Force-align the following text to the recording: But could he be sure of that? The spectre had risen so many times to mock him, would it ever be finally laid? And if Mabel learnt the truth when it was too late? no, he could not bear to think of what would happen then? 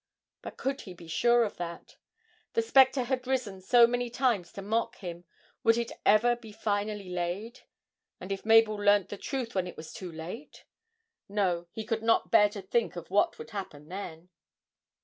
But 0.41 0.57
could 0.57 0.81
he 0.81 0.95
be 0.95 1.07
sure 1.07 1.43
of 1.43 1.57
that? 1.57 1.97
The 2.53 2.63
spectre 2.63 3.03
had 3.03 3.27
risen 3.27 3.61
so 3.61 3.85
many 3.85 4.09
times 4.09 4.51
to 4.53 4.63
mock 4.63 4.95
him, 4.95 5.25
would 5.63 5.77
it 5.77 5.91
ever 6.07 6.35
be 6.35 6.51
finally 6.51 7.09
laid? 7.11 7.59
And 8.19 8.31
if 8.31 8.43
Mabel 8.43 8.75
learnt 8.77 9.09
the 9.09 9.17
truth 9.17 9.53
when 9.53 9.67
it 9.67 9.77
was 9.77 9.93
too 9.93 10.11
late? 10.11 10.65
no, 11.29 11.67
he 11.69 11.83
could 11.85 12.01
not 12.01 12.31
bear 12.31 12.49
to 12.49 12.63
think 12.63 12.95
of 12.95 13.11
what 13.11 13.37
would 13.37 13.51
happen 13.51 13.89
then? 13.89 14.29